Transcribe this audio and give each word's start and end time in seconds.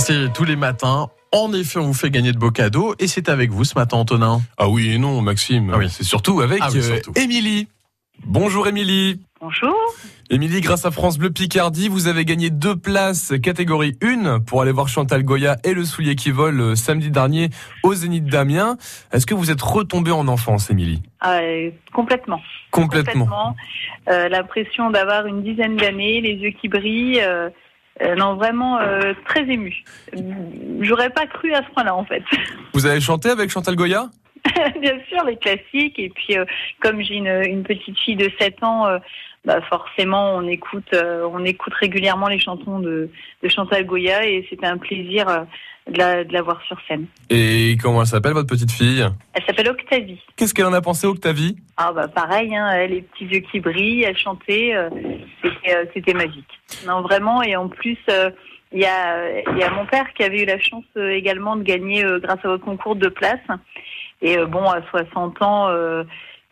c'est 0.00 0.32
tous 0.32 0.44
les 0.44 0.56
matins. 0.56 1.08
En 1.30 1.52
effet, 1.52 1.78
on 1.78 1.84
vous 1.84 1.94
fait 1.94 2.10
gagner 2.10 2.32
de 2.32 2.38
beaux 2.38 2.50
cadeaux 2.50 2.94
et 2.98 3.06
c'est 3.06 3.28
avec 3.28 3.50
vous 3.50 3.64
ce 3.64 3.74
matin, 3.78 3.98
Antonin. 3.98 4.40
Ah 4.56 4.68
oui 4.68 4.92
et 4.92 4.98
non, 4.98 5.20
Maxime. 5.20 5.70
Ah 5.72 5.78
oui. 5.78 5.88
C'est 5.90 6.04
surtout 6.04 6.40
avec 6.40 6.58
Ah 6.62 6.68
oui, 6.72 6.80
euh. 6.82 7.20
Émilie. 7.20 7.68
Bonjour 8.24 8.66
Émilie. 8.66 9.20
Bonjour. 9.40 9.74
Émilie, 10.30 10.60
grâce 10.60 10.84
à 10.84 10.90
France 10.90 11.18
Bleu 11.18 11.30
Picardie, 11.30 11.88
vous 11.88 12.08
avez 12.08 12.24
gagné 12.24 12.50
deux 12.50 12.76
places 12.76 13.32
catégorie 13.42 13.96
1 14.02 14.40
pour 14.40 14.62
aller 14.62 14.72
voir 14.72 14.88
Chantal 14.88 15.22
Goya 15.22 15.56
et 15.64 15.74
le 15.74 15.84
soulier 15.84 16.14
qui 16.14 16.30
vole 16.30 16.60
euh, 16.60 16.74
samedi 16.74 17.10
dernier 17.10 17.50
au 17.82 17.94
Zénith 17.94 18.24
d'Amiens. 18.24 18.76
Est-ce 19.12 19.26
que 19.26 19.34
vous 19.34 19.50
êtes 19.50 19.62
retombée 19.62 20.12
en 20.12 20.28
enfance, 20.28 20.70
Émilie? 20.70 21.02
Ah, 21.20 21.38
euh, 21.40 21.70
complètement. 21.92 22.40
Complètement. 22.70 23.54
Euh, 24.08 24.28
L'impression 24.28 24.90
d'avoir 24.90 25.26
une 25.26 25.42
dizaine 25.42 25.76
d'années, 25.76 26.20
les 26.20 26.34
yeux 26.34 26.52
qui 26.60 26.68
brillent. 26.68 27.22
Euh, 28.02 28.14
non, 28.14 28.34
vraiment 28.34 28.78
euh, 28.78 29.12
très 29.26 29.42
ému. 29.42 29.84
J'aurais 30.80 31.10
pas 31.10 31.26
cru 31.26 31.52
à 31.52 31.62
ce 31.62 31.70
point-là, 31.74 31.94
en 31.94 32.04
fait. 32.04 32.22
Vous 32.74 32.86
avez 32.86 33.00
chanté 33.00 33.28
avec 33.28 33.50
Chantal 33.50 33.76
Goya? 33.76 34.08
Bien 34.80 34.98
sûr, 35.08 35.24
les 35.24 35.36
classiques. 35.36 35.98
Et 35.98 36.08
puis, 36.10 36.38
euh, 36.38 36.44
comme 36.80 37.02
j'ai 37.02 37.16
une, 37.16 37.42
une 37.46 37.62
petite 37.62 37.98
fille 37.98 38.16
de 38.16 38.30
7 38.40 38.62
ans, 38.62 38.86
euh, 38.86 38.98
bah 39.44 39.60
forcément, 39.62 40.34
on 40.36 40.46
écoute, 40.46 40.92
euh, 40.92 41.26
on 41.32 41.44
écoute 41.44 41.72
régulièrement 41.72 42.28
les 42.28 42.38
chansons 42.38 42.78
de, 42.78 43.08
de 43.42 43.48
Chantal 43.48 43.86
Goya 43.86 44.26
et 44.26 44.46
c'était 44.50 44.66
un 44.66 44.76
plaisir 44.76 45.26
euh, 45.28 45.40
de, 45.90 45.96
la, 45.96 46.24
de 46.24 46.32
la 46.32 46.42
voir 46.42 46.60
sur 46.62 46.76
scène. 46.86 47.06
Et 47.30 47.78
comment 47.80 48.02
elle 48.02 48.06
s'appelle 48.06 48.34
votre 48.34 48.48
petite 48.48 48.70
fille? 48.70 49.02
Elle 49.32 49.44
s'appelle 49.46 49.70
Octavie. 49.70 50.20
Qu'est-ce 50.36 50.52
qu'elle 50.52 50.66
en 50.66 50.74
a 50.74 50.82
pensé, 50.82 51.06
Octavie? 51.06 51.56
Ah 51.78 51.90
bah 51.92 52.08
pareil, 52.08 52.54
hein, 52.54 52.86
les 52.86 53.00
petits 53.00 53.24
yeux 53.24 53.40
qui 53.40 53.60
brillent, 53.60 54.02
elle 54.02 54.18
chantait, 54.18 54.74
euh, 54.74 54.90
c'était, 55.94 56.12
magique. 56.12 56.60
Non 56.86 57.00
vraiment, 57.00 57.42
et 57.42 57.56
en 57.56 57.68
plus 57.68 57.98
il 58.72 58.78
y 58.78 58.84
a 58.84 59.40
il 59.52 59.58
y 59.58 59.62
a 59.62 59.70
mon 59.70 59.86
père 59.86 60.12
qui 60.12 60.22
avait 60.22 60.42
eu 60.42 60.46
la 60.46 60.58
chance 60.58 60.84
également 60.96 61.56
de 61.56 61.62
gagner 61.62 62.04
grâce 62.22 62.44
à 62.44 62.48
votre 62.48 62.64
concours 62.64 62.96
de 62.96 63.08
place. 63.08 63.40
Et 64.20 64.36
bon 64.44 64.68
à 64.68 64.82
60 64.90 65.40
ans, 65.40 65.68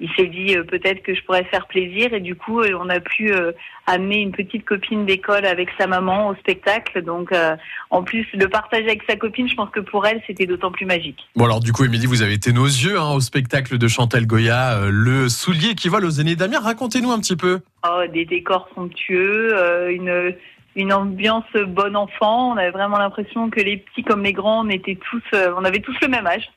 il 0.01 0.09
s'est 0.15 0.27
dit 0.27 0.57
euh, 0.57 0.63
peut-être 0.63 1.03
que 1.03 1.15
je 1.15 1.23
pourrais 1.25 1.45
faire 1.45 1.67
plaisir 1.67 2.13
et 2.15 2.21
du 2.21 2.37
coup 2.37 2.61
euh, 2.61 2.79
on 2.81 2.89
a 2.89 3.01
pu 3.01 3.33
euh, 3.33 3.53
amener 3.87 4.21
une 4.21 4.31
petite 4.31 4.65
copine 4.65 5.05
d'école 5.07 5.45
avec 5.45 5.69
sa 5.79 5.87
maman 5.87 6.29
au 6.29 6.35
spectacle. 6.37 7.03
Donc 7.03 7.33
euh, 7.33 7.57
en 7.91 8.03
plus 8.03 8.27
le 8.33 8.49
partager 8.49 8.85
avec 8.85 9.03
sa 9.09 9.17
copine, 9.17 9.49
je 9.49 9.55
pense 9.55 9.71
que 9.71 9.81
pour 9.81 10.07
elle 10.07 10.23
c'était 10.27 10.47
d'autant 10.47 10.71
plus 10.71 10.87
magique. 10.87 11.29
Bon 11.35 11.47
alors 11.47 11.61
du 11.61 11.73
coup, 11.73 11.85
Émilie, 11.85 12.07
vous 12.07 12.23
avez 12.23 12.35
été 12.35 12.53
nos 12.53 12.67
yeux 12.67 12.99
hein, 12.99 13.13
au 13.13 13.21
spectacle 13.21 13.77
de 13.77 13.89
Chantal 13.89 14.27
Goya, 14.27 14.83
le 14.89 15.29
soulier 15.29 15.75
qui 15.75 15.89
vole 15.89 16.05
aux 16.05 16.11
Zénith 16.11 16.39
d'Amiens. 16.39 16.61
Racontez-nous 16.61 17.11
un 17.11 17.19
petit 17.19 17.37
peu. 17.37 17.61
Oh, 17.85 18.03
des 18.13 18.25
décors 18.25 18.69
somptueux, 18.75 19.91
une 19.91 20.35
une 20.77 20.93
ambiance 20.93 21.51
bon 21.67 21.97
enfant. 21.97 22.53
On 22.53 22.57
avait 22.57 22.71
vraiment 22.71 22.99
l'impression 22.99 23.51
que 23.51 23.61
les 23.61 23.79
petits 23.79 24.05
comme 24.05 24.23
les 24.23 24.33
grands, 24.33 24.65
on 24.65 24.69
était 24.69 24.97
tous, 25.11 25.23
on 25.33 25.65
avait 25.65 25.81
tous 25.81 25.97
le 26.03 26.09
même 26.09 26.27
âge. 26.27 26.49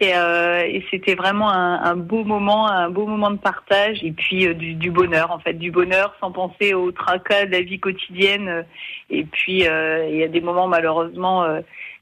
Et, 0.00 0.14
euh, 0.14 0.62
et 0.66 0.84
c'était 0.90 1.14
vraiment 1.14 1.50
un, 1.50 1.82
un 1.82 1.96
beau 1.96 2.22
moment, 2.22 2.68
un 2.68 2.90
beau 2.90 3.06
moment 3.06 3.30
de 3.30 3.38
partage 3.38 4.04
et 4.04 4.12
puis 4.12 4.46
euh, 4.46 4.52
du, 4.52 4.74
du 4.74 4.90
bonheur 4.90 5.30
en 5.30 5.38
fait, 5.38 5.54
du 5.54 5.70
bonheur 5.70 6.14
sans 6.20 6.32
penser 6.32 6.74
au 6.74 6.92
tracas 6.92 7.46
de 7.46 7.52
la 7.52 7.62
vie 7.62 7.80
quotidienne. 7.80 8.66
Et 9.08 9.24
puis 9.24 9.66
euh, 9.66 10.06
il 10.10 10.16
y 10.16 10.22
a 10.22 10.28
des 10.28 10.42
moments 10.42 10.68
malheureusement, 10.68 11.46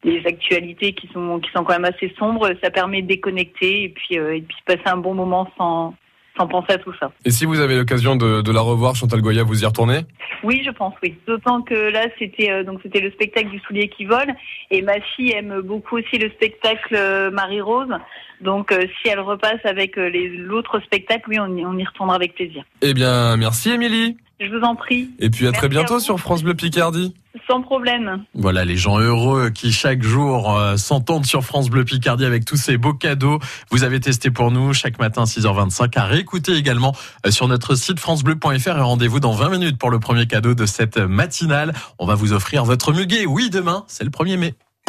les 0.04 0.26
actualités 0.26 0.92
qui 0.92 1.08
sont 1.12 1.40
qui 1.40 1.50
sont 1.52 1.64
quand 1.64 1.78
même 1.78 1.90
assez 1.92 2.14
sombres, 2.18 2.50
ça 2.62 2.70
permet 2.70 3.02
de 3.02 3.08
déconnecter 3.08 3.84
et 3.84 3.88
puis 3.88 4.18
euh, 4.18 4.36
et 4.36 4.42
puis 4.42 4.56
passer 4.66 4.86
un 4.86 4.98
bon 4.98 5.14
moment 5.14 5.50
sans 5.56 5.94
sans 6.36 6.46
penser 6.46 6.72
à 6.72 6.78
tout 6.78 6.92
ça. 6.98 7.12
Et 7.24 7.30
si 7.30 7.44
vous 7.44 7.60
avez 7.60 7.76
l'occasion 7.76 8.16
de, 8.16 8.42
de 8.42 8.52
la 8.52 8.60
revoir, 8.60 8.96
Chantal 8.96 9.20
Goya, 9.20 9.44
vous 9.44 9.62
y 9.62 9.66
retournez? 9.66 10.00
Oui, 10.42 10.62
je 10.64 10.70
pense, 10.70 10.94
oui. 11.02 11.16
D'autant 11.26 11.62
que 11.62 11.74
là, 11.74 12.06
c'était 12.18 12.50
euh, 12.50 12.64
donc 12.64 12.80
c'était 12.82 13.00
le 13.00 13.10
spectacle 13.12 13.50
du 13.50 13.60
soulier 13.60 13.88
qui 13.88 14.04
vole, 14.04 14.34
et 14.70 14.82
ma 14.82 15.00
fille 15.00 15.32
aime 15.32 15.60
beaucoup 15.60 15.98
aussi 15.98 16.18
le 16.18 16.30
spectacle 16.30 16.94
euh, 16.94 17.30
Marie 17.30 17.60
Rose. 17.60 17.94
Donc, 18.40 18.72
euh, 18.72 18.86
si 19.00 19.08
elle 19.08 19.20
repasse 19.20 19.64
avec 19.64 19.96
l'autre 19.96 20.80
spectacle, 20.80 21.22
oui, 21.28 21.38
on 21.40 21.56
y, 21.56 21.64
on 21.64 21.78
y 21.78 21.84
retournera 21.84 22.16
avec 22.16 22.34
plaisir. 22.34 22.64
Eh 22.82 22.92
bien, 22.92 23.36
merci 23.36 23.70
Émilie. 23.70 24.16
Je 24.40 24.46
vous 24.46 24.62
en 24.64 24.74
prie, 24.74 25.10
Et 25.20 25.30
puis 25.30 25.46
à 25.46 25.50
Merci 25.50 25.60
très 25.60 25.68
bientôt 25.68 26.00
sur 26.00 26.18
France 26.18 26.42
Bleu 26.42 26.54
Picardie. 26.54 27.14
sans 27.48 27.62
problème. 27.62 28.24
Voilà 28.34 28.64
les 28.64 28.76
gens 28.76 28.98
heureux 28.98 29.50
qui 29.50 29.70
chaque 29.72 30.02
jour 30.02 30.56
euh, 30.58 30.76
s'entendent 30.76 31.24
sur 31.24 31.44
France 31.44 31.70
Bleu 31.70 31.84
Picardie 31.84 32.24
avec 32.24 32.44
tous 32.44 32.56
ces 32.56 32.76
beaux 32.76 32.94
cadeaux. 32.94 33.38
Vous 33.70 33.84
avez 33.84 34.00
testé 34.00 34.30
pour 34.30 34.50
nous 34.50 34.72
chaque 34.74 34.98
matin 34.98 35.24
6h25 35.24 35.96
à 35.98 36.04
réécouter 36.06 36.54
également 36.54 36.92
euh, 37.24 37.30
sur 37.30 37.46
notre 37.46 37.76
site 37.76 38.00
francebleu.fr 38.00 38.76
et 38.76 38.80
rendez-vous 38.80 39.20
dans 39.20 39.32
20 39.32 39.50
minutes 39.50 39.78
pour 39.78 39.90
le 39.90 40.00
premier 40.00 40.26
cadeau 40.26 40.54
de 40.54 40.66
cette 40.66 40.96
matinale. 40.98 41.72
On 42.00 42.06
va 42.06 42.16
vous 42.16 42.32
offrir 42.32 42.64
votre 42.64 42.92
muguet. 42.92 43.26
Oui, 43.26 43.50
demain, 43.50 43.84
c'est 43.86 44.04
le 44.04 44.10
1er 44.10 44.36
mai. 44.36 44.54